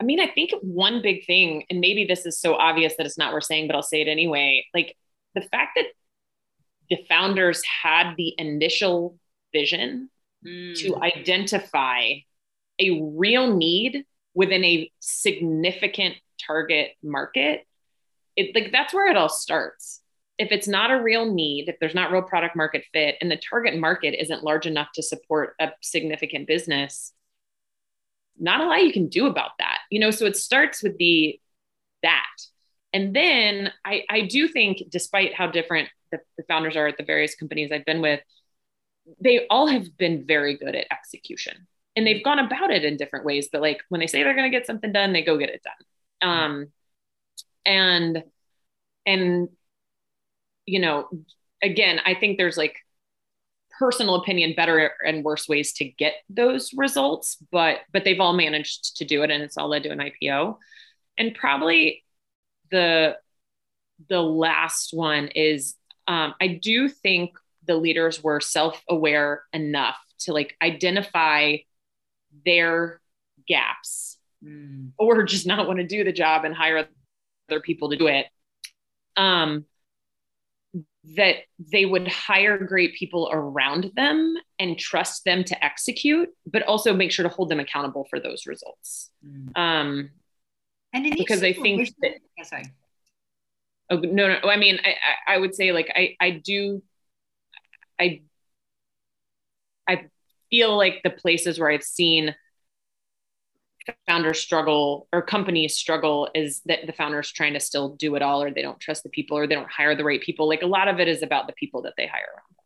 [0.00, 3.18] I mean, I think one big thing, and maybe this is so obvious that it's
[3.18, 4.66] not worth saying, but I'll say it anyway.
[4.72, 4.96] Like
[5.34, 5.86] the fact that
[6.88, 9.18] the founders had the initial
[9.52, 10.08] vision
[10.44, 10.74] mm.
[10.78, 12.14] to identify
[12.78, 17.66] a real need within a significant target market.
[18.36, 20.00] It like that's where it all starts
[20.40, 23.36] if it's not a real need, if there's not real product market fit, and the
[23.36, 27.12] target market isn't large enough to support a significant business,
[28.38, 29.79] not a lot you can do about that.
[29.90, 31.38] You know, so it starts with the
[32.02, 32.26] that.
[32.92, 37.04] And then I, I do think, despite how different the, the founders are at the
[37.04, 38.20] various companies I've been with,
[39.20, 43.24] they all have been very good at execution and they've gone about it in different
[43.24, 43.48] ways.
[43.50, 45.62] But like when they say they're going to get something done, they go get it
[45.62, 46.30] done.
[46.30, 46.66] Um,
[47.66, 48.24] and
[49.06, 49.48] and
[50.66, 51.08] you know,
[51.62, 52.76] again, I think there's like
[53.80, 58.98] personal opinion better and worse ways to get those results, but but they've all managed
[58.98, 60.58] to do it and it's all led to an IPO.
[61.16, 62.04] And probably
[62.70, 63.16] the
[64.08, 67.32] the last one is um, I do think
[67.66, 71.56] the leaders were self-aware enough to like identify
[72.44, 73.00] their
[73.48, 74.90] gaps mm.
[74.98, 76.86] or just not want to do the job and hire
[77.48, 78.26] other people to do it.
[79.16, 79.64] Um,
[81.16, 81.36] that
[81.72, 87.10] they would hire great people around them and trust them to execute, but also make
[87.10, 89.10] sure to hold them accountable for those results.
[89.26, 89.58] Mm.
[89.58, 90.10] Um,
[90.92, 92.64] and because I think that, yeah, sorry.
[93.88, 94.48] Oh, no, no.
[94.48, 96.82] I mean, I, I would say like, I, I do,
[97.98, 98.22] I,
[99.88, 100.06] I
[100.50, 102.34] feel like the places where I've seen
[104.06, 108.42] founders struggle or companies struggle is that the founders trying to still do it all
[108.42, 110.48] or they don't trust the people or they don't hire the right people.
[110.48, 112.64] Like a lot of it is about the people that they hire around them.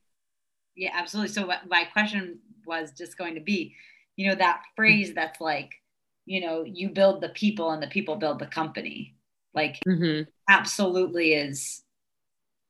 [0.76, 1.32] Yeah absolutely.
[1.32, 3.74] So my question was just going to be
[4.16, 5.70] you know that phrase that's like
[6.24, 9.16] you know you build the people and the people build the company.
[9.54, 10.28] Like mm-hmm.
[10.48, 11.82] absolutely is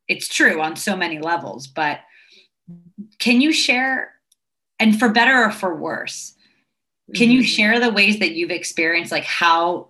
[0.06, 2.00] it's true on so many levels but
[3.18, 4.12] can you share
[4.78, 6.33] and for better or for worse
[7.12, 7.46] can you mm-hmm.
[7.46, 9.88] share the ways that you've experienced, like how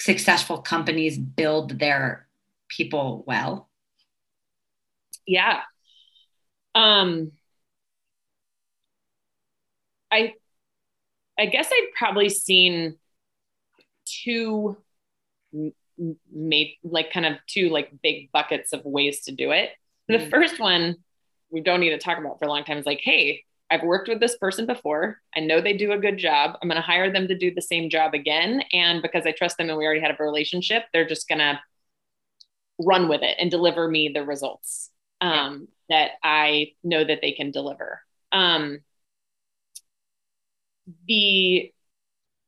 [0.00, 2.28] successful companies build their
[2.68, 3.68] people well?
[5.26, 5.60] Yeah.
[6.74, 7.32] Um,
[10.12, 10.34] I,
[11.38, 12.96] I guess I've probably seen
[14.04, 14.76] two
[16.32, 19.70] made like kind of two like big buckets of ways to do it.
[20.08, 20.30] The mm-hmm.
[20.30, 20.96] first one
[21.50, 24.08] we don't need to talk about for a long time is like, hey, I've worked
[24.08, 25.20] with this person before.
[25.36, 26.56] I know they do a good job.
[26.60, 28.62] I'm going to hire them to do the same job again.
[28.72, 31.60] And because I trust them and we already had a relationship, they're just going to
[32.80, 37.50] run with it and deliver me the results um, that I know that they can
[37.50, 38.00] deliver.
[38.32, 38.80] Um,
[41.06, 41.72] the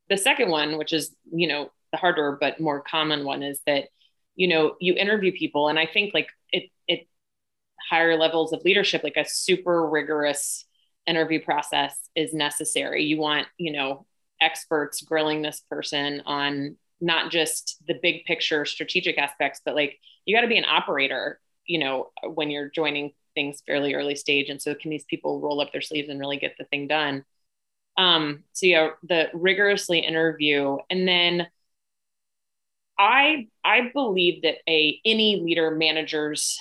[0.09, 3.89] the second one, which is you know the harder but more common one, is that
[4.35, 7.07] you know you interview people, and I think like it it
[7.91, 10.65] higher levels of leadership, like a super rigorous
[11.13, 13.05] interview process is necessary.
[13.05, 14.07] You want, you know,
[14.41, 20.35] experts grilling this person on not just the big picture strategic aspects, but like you
[20.35, 24.49] got to be an operator, you know, when you're joining things fairly early stage.
[24.49, 27.25] And so can these people roll up their sleeves and really get the thing done?
[27.99, 30.79] Um, so yeah, the rigorously interview.
[30.89, 31.47] And then
[32.99, 36.59] I I believe that a any leader manager's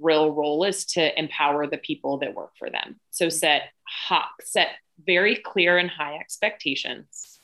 [0.00, 2.98] real role is to empower the people that work for them.
[3.10, 4.68] So set hot, set
[5.04, 7.40] very clear and high expectations.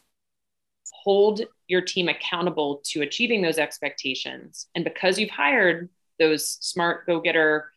[1.03, 4.67] Hold your team accountable to achieving those expectations.
[4.75, 5.89] And because you've hired
[6.19, 7.71] those smart go-getter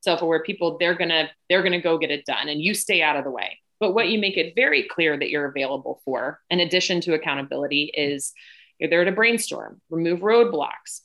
[0.00, 3.24] self-aware people, they're gonna they're gonna go get it done and you stay out of
[3.24, 3.58] the way.
[3.80, 7.92] But what you make it very clear that you're available for, in addition to accountability,
[7.94, 8.32] is
[8.78, 11.00] you're there to brainstorm, remove roadblocks,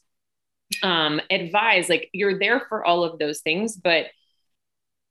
[0.81, 4.07] um, advise like you're there for all of those things but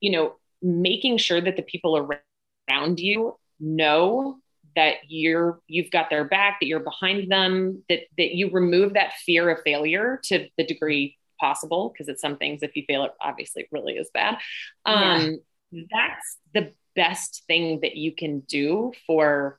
[0.01, 4.39] you know making sure that the people around you know
[4.75, 9.13] that you're you've got their back that you're behind them that that you remove that
[9.27, 13.13] fear of failure to the degree possible because it's some things if you fail it
[13.21, 14.37] obviously really is bad
[14.87, 15.39] um
[15.71, 15.83] yeah.
[15.91, 19.59] that's the best thing that you can do for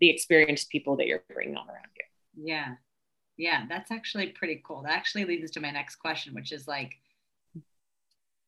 [0.00, 2.44] the experienced people that you're bringing on around you.
[2.44, 2.74] Yeah.
[3.36, 4.82] Yeah, that's actually pretty cool.
[4.82, 6.92] That actually leads to my next question, which is like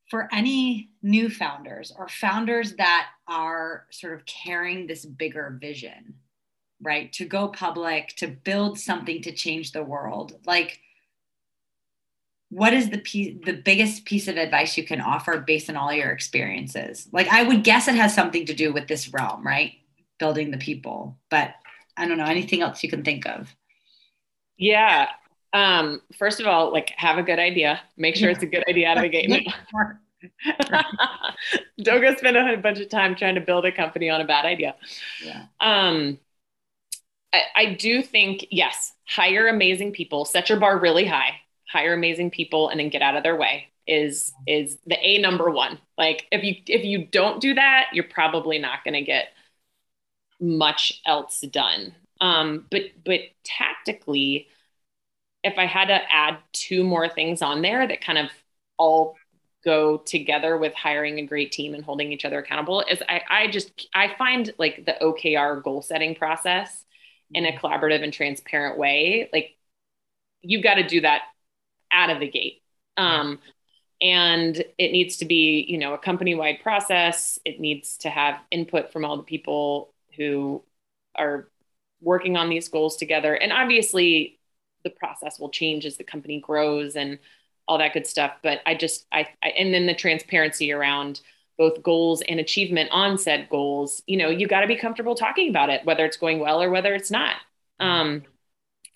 [0.09, 6.15] for any new founders or founders that are sort of carrying this bigger vision,
[6.81, 7.13] right?
[7.15, 10.35] To go public, to build something to change the world.
[10.47, 10.81] Like
[12.51, 15.93] what is the piece the biggest piece of advice you can offer based on all
[15.93, 17.09] your experiences?
[17.13, 19.73] Like I would guess it has something to do with this realm, right?
[20.19, 21.55] Building the people, but
[21.97, 23.55] I don't know anything else you can think of.
[24.57, 25.09] Yeah.
[25.53, 27.81] Um, first of all, like have a good idea.
[27.97, 29.49] Make sure it's a good idea out of the gate.
[31.83, 34.45] Don't go spend a bunch of time trying to build a company on a bad
[34.45, 34.75] idea.
[35.25, 35.45] Yeah.
[35.61, 36.19] Um,
[37.33, 40.25] I, I do think yes, hire amazing people.
[40.25, 41.41] Set your bar really high.
[41.69, 45.51] Hire amazing people, and then get out of their way is is the a number
[45.51, 45.79] one.
[45.97, 49.29] Like if you if you don't do that, you're probably not going to get
[50.41, 51.95] much else done.
[52.21, 54.49] Um, but but tactically,
[55.49, 58.31] if I had to add two more things on there that kind of
[58.77, 59.17] all
[59.65, 63.49] go together with hiring a great team and holding each other accountable is I, I
[63.49, 66.85] just I find like the OKR goal setting process
[67.33, 67.67] in a mm-hmm.
[67.67, 69.29] collaborative and transparent way.
[69.33, 69.57] Like
[70.41, 71.23] you've got to do that
[71.91, 72.63] out of the gate.
[72.97, 73.41] Um,
[74.01, 77.39] and it needs to be, you know, a company wide process.
[77.45, 80.63] It needs to have input from all the people who
[81.17, 81.49] are
[82.01, 83.35] working on these goals together.
[83.35, 84.38] And obviously,
[84.89, 87.19] the process will change as the company grows and
[87.67, 88.33] all that good stuff.
[88.43, 91.21] But I just, I, I and then the transparency around
[91.59, 94.03] both goals and achievement on said goals.
[94.07, 96.71] You know, you got to be comfortable talking about it, whether it's going well or
[96.71, 97.37] whether it's not.
[97.81, 98.23] Um,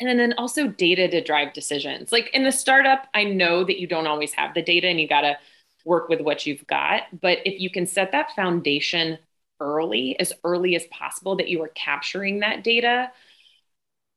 [0.01, 2.11] and then, also data to drive decisions.
[2.11, 5.07] Like in the startup, I know that you don't always have the data and you
[5.07, 5.39] got to
[5.85, 7.03] work with what you've got.
[7.21, 9.19] But if you can set that foundation
[9.61, 13.11] early, as early as possible, that you are capturing that data.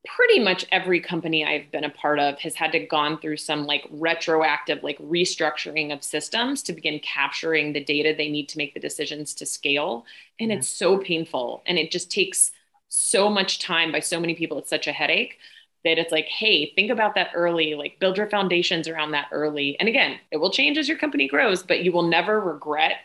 [0.06, 3.66] Pretty much every company I've been a part of has had to gone through some
[3.66, 8.74] like retroactive like restructuring of systems to begin capturing the data they need to make
[8.74, 10.06] the decisions to scale.
[10.40, 10.58] And yeah.
[10.58, 12.52] it's so painful and it just takes
[12.88, 14.60] so much time by so many people.
[14.60, 15.38] It's such a headache
[15.84, 19.80] that it's like, hey, think about that early, like build your foundations around that early.
[19.80, 22.98] And again, it will change as your company grows, but you will never regret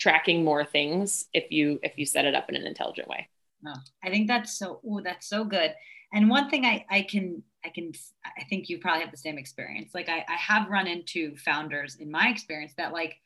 [0.00, 3.28] tracking more things if you if you set it up in an intelligent way
[3.62, 5.72] no, i think that's so oh that's so good
[6.12, 7.92] and one thing i i can i can
[8.24, 9.94] i think you probably have the same experience.
[9.94, 13.16] Like i, I have run into founders in my experience that like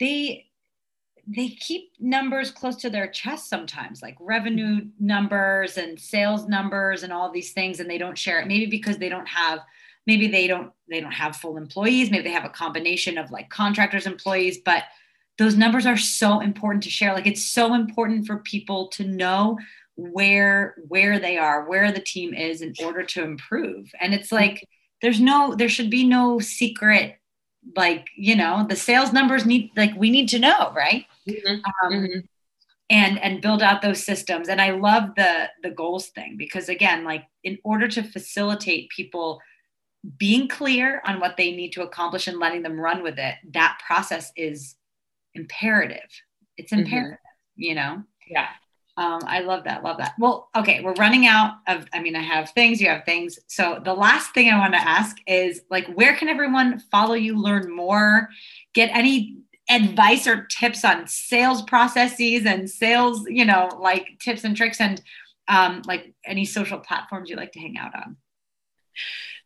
[0.00, 0.46] they
[1.26, 7.12] they keep numbers close to their chest sometimes like revenue numbers and sales numbers and
[7.12, 8.46] all these things and they don't share it.
[8.46, 9.60] Maybe because they don't have
[10.06, 12.10] maybe they don't they don't have full employees.
[12.10, 14.84] Maybe they have a combination of like contractors employees but
[15.38, 17.12] those numbers are so important to share.
[17.12, 19.58] Like it's so important for people to know
[19.96, 24.66] where where they are where the team is in order to improve and it's like
[25.02, 27.16] there's no there should be no secret
[27.76, 31.54] like you know the sales numbers need like we need to know right mm-hmm.
[31.54, 32.18] Um, mm-hmm.
[32.90, 37.04] and and build out those systems and i love the the goals thing because again
[37.04, 39.40] like in order to facilitate people
[40.18, 43.78] being clear on what they need to accomplish and letting them run with it that
[43.86, 44.76] process is
[45.34, 46.08] imperative.
[46.56, 46.82] It's mm-hmm.
[46.82, 47.62] imperative, mm-hmm.
[47.62, 48.02] you know?
[48.28, 48.48] Yeah.
[48.96, 49.82] Um, I love that.
[49.82, 50.14] Love that.
[50.18, 53.38] Well, okay, we're running out of, I mean, I have things, you have things.
[53.48, 57.36] So the last thing I want to ask is like, where can everyone follow you,
[57.36, 58.28] learn more,
[58.72, 59.38] get any
[59.68, 65.02] advice or tips on sales processes and sales, you know, like tips and tricks and
[65.48, 68.16] um, like any social platforms you like to hang out on?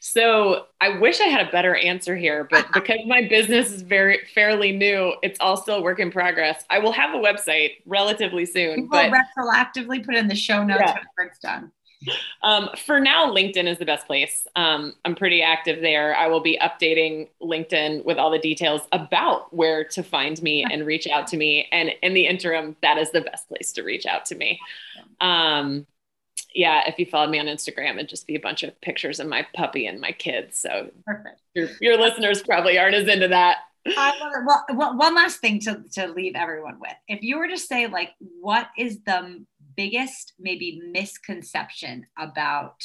[0.00, 4.20] So I wish I had a better answer here, but because my business is very
[4.34, 6.64] fairly new, it's all still work in progress.
[6.70, 8.82] I will have a website relatively soon.
[8.82, 10.98] We will retroactively put in the show notes yeah.
[11.16, 11.72] when it's done.
[12.42, 14.46] Um, for now, LinkedIn is the best place.
[14.54, 16.16] Um, I'm pretty active there.
[16.16, 20.86] I will be updating LinkedIn with all the details about where to find me and
[20.86, 21.68] reach out to me.
[21.72, 24.60] And in the interim, that is the best place to reach out to me.
[25.20, 25.86] Um,
[26.54, 29.26] yeah, if you followed me on Instagram, it'd just be a bunch of pictures of
[29.26, 30.58] my puppy and my kids.
[30.58, 31.40] So perfect.
[31.54, 33.58] Your, your listeners probably aren't as into that.
[33.86, 34.32] I love
[34.68, 34.76] it.
[34.76, 36.94] Well, one last thing to, to leave everyone with.
[37.06, 39.44] If you were to say, like, what is the
[39.76, 42.82] biggest maybe misconception about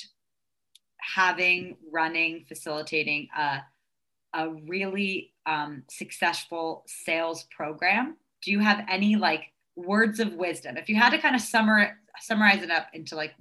[1.00, 3.60] having, running, facilitating a,
[4.34, 8.18] a really um, successful sales program?
[8.44, 10.78] Do you have any like words of wisdom?
[10.78, 13.34] If you had to kind of summarize summarize it up into like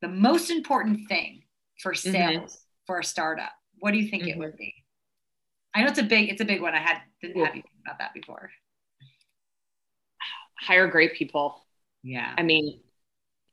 [0.00, 1.42] the most important thing
[1.80, 2.12] for mm-hmm.
[2.12, 2.84] sales mm-hmm.
[2.86, 4.32] for a startup, what do you think mm-hmm.
[4.32, 4.74] it would be?
[5.74, 6.74] I know it's a big, it's a big one.
[6.74, 8.50] I had didn't have you think about that before.
[10.60, 11.64] hire great people.
[12.02, 12.34] Yeah.
[12.36, 12.80] I mean,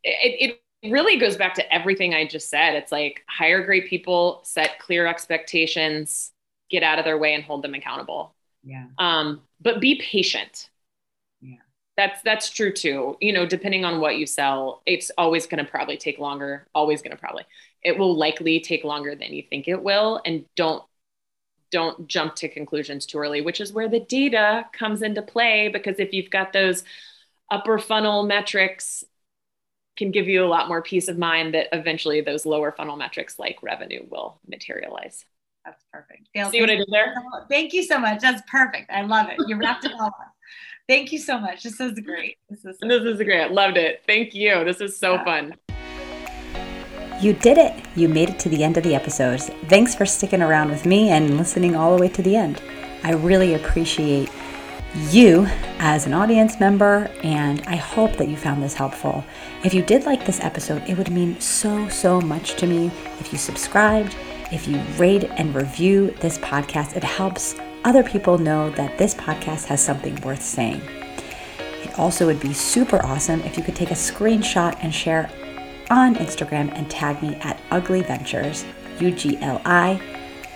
[0.03, 2.75] it, it really goes back to everything I just said.
[2.75, 6.31] It's like hire great people, set clear expectations,
[6.69, 8.35] get out of their way and hold them accountable.
[8.63, 8.85] Yeah.
[8.97, 10.69] Um, but be patient.
[11.97, 13.17] That's that's true too.
[13.19, 16.67] You know, depending on what you sell, it's always going to probably take longer.
[16.75, 17.43] Always going to probably.
[17.83, 20.83] It will likely take longer than you think it will, and don't
[21.71, 25.69] don't jump to conclusions too early, which is where the data comes into play.
[25.69, 26.83] Because if you've got those
[27.49, 29.03] upper funnel metrics,
[29.97, 33.39] can give you a lot more peace of mind that eventually those lower funnel metrics
[33.39, 35.25] like revenue will materialize.
[35.65, 36.29] That's perfect.
[36.33, 37.15] Dale, See what I did there?
[37.49, 38.21] Thank you so much.
[38.21, 38.89] That's perfect.
[38.91, 39.37] I love it.
[39.47, 40.13] You wrapped it all up.
[40.87, 41.63] Thank you so much.
[41.63, 42.37] This is great.
[42.49, 43.51] This is so this is great.
[43.51, 44.03] Loved it.
[44.07, 44.63] Thank you.
[44.63, 45.23] This is so yeah.
[45.25, 45.55] fun.
[47.19, 47.73] You did it.
[47.97, 49.49] You made it to the end of the episodes.
[49.67, 52.61] Thanks for sticking around with me and listening all the way to the end.
[53.03, 54.29] I really appreciate
[55.09, 55.45] you
[55.79, 59.25] as an audience member, and I hope that you found this helpful.
[59.65, 63.33] If you did like this episode, it would mean so, so much to me if
[63.33, 64.15] you subscribed,
[64.53, 66.95] if you rate and review this podcast.
[66.95, 70.81] It helps other people know that this podcast has something worth saying.
[71.83, 75.29] It also would be super awesome if you could take a screenshot and share
[75.89, 78.65] on Instagram and tag me at Ugli Ventures,
[78.99, 80.01] U G L I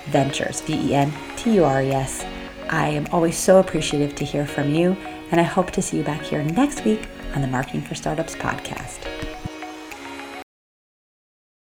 [0.08, 2.26] Ventures, V E N T U R E S.
[2.70, 4.98] I am always so appreciative to hear from you,
[5.32, 8.36] and I hope to see you back here next week on the Marketing for Startups
[8.36, 9.31] podcast.